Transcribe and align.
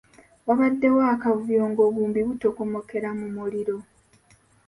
Waabaddewo 0.45 1.01
akavuyo 1.13 1.63
ng'obuwumbi 1.69 2.19
butokomokera 2.27 3.09
mu 3.19 3.27
muliro. 3.35 3.75